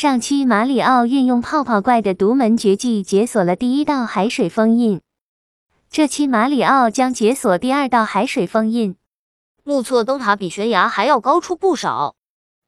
[0.00, 5.00] 上期马里奥运用泡泡怪的独门绝技解锁了第一道海水封印，
[5.90, 8.94] 这期马里奥将解锁第二道海水封印。
[9.64, 12.14] 目测灯塔比悬崖还要高出不少，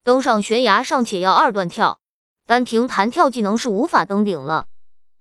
[0.03, 1.99] 登上悬崖尚且要二段跳，
[2.45, 4.65] 单凭弹跳技能是无法登顶了。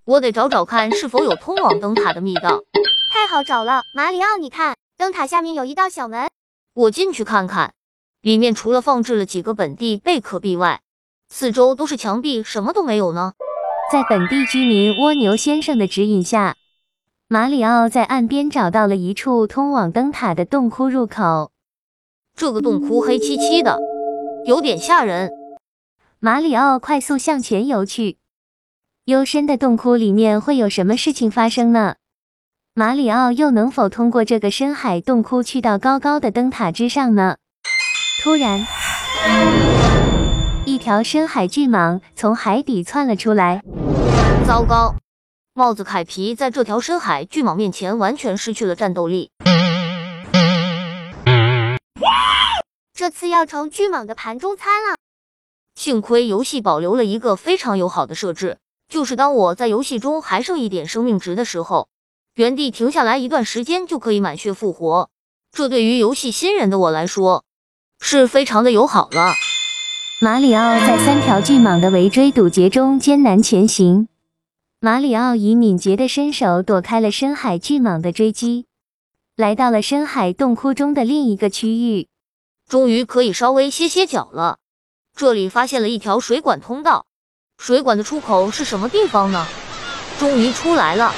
[0.05, 2.65] 我得找找看是否有通往灯塔的密道。
[3.13, 6.29] 太好找了，马里奥，你看，灯塔下面有一道小门，
[6.75, 7.73] 我进去看看。
[8.21, 10.81] 里面除了放置了几个本地贝壳币外，
[11.33, 13.33] 四周都是墙壁，什么都没有呢。
[13.91, 16.57] 在本地居民蜗牛先生的指引下，
[17.29, 21.53] 马里奥在岸边找到了一处通往灯塔的洞窟入口。
[22.37, 23.79] 这个洞窟黑漆漆的，
[24.45, 25.31] 有点吓人。
[26.19, 28.19] 马里奥快速向前游去。
[29.05, 31.95] 幽深的洞窟里面会有什么事情发生呢？
[32.75, 37.37] 马里奥又能否通过这个深海洞窟去到高高的灯塔之上呢？
[38.23, 38.61] 突然，
[40.71, 43.61] 一条深海巨蟒从海底窜了出来。
[44.47, 44.95] 糟糕，
[45.53, 49.33] 帽子凯皮在这条深海巨蟒面前完全失去了战斗力。
[52.95, 54.97] 这次要成巨蟒的盘中餐了。
[55.75, 58.59] 幸亏游戏保留了一个非常友好的设置，
[58.89, 61.89] 就是当我在游戏中还剩一点生命值的时候，
[62.37, 65.11] 原地停下来一段时间就可以满血复活。
[65.51, 67.43] 这对于游戏新人的我来说。
[68.03, 69.33] 是非常的友好了。
[70.23, 74.07] 马里奥在三条巨蟒的围追堵截中艰难前行。
[74.79, 78.67] 马里奥以敏捷的身手躲开了深海巨蟒的追击，
[79.35, 82.09] 来到了深海洞窟中的另一个区域。
[82.69, 84.59] 终于可以稍微歇歇脚了。
[85.17, 87.07] 这里发现了一条水管通道，
[87.57, 89.47] 水管的出口是什么地方呢？
[90.19, 91.15] 终于出来了，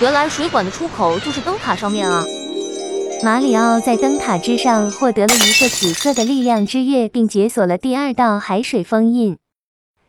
[0.00, 2.24] 原来水管的出口就是灯塔上面啊。
[3.24, 9.38] 马里奥在灯塔之上获得了一个紫色的力量之月，并解锁了第二道海水封印。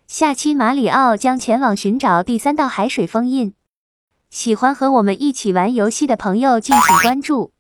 [0.08, 3.54] 下期马里奥将前往寻找第三道海水封印。
[4.32, 7.53] 喜欢和我们一起玩游戏的朋友，敬请关注。